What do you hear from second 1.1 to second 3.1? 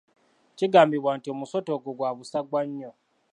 nti omusota ogwo gwa busagwa nnyo.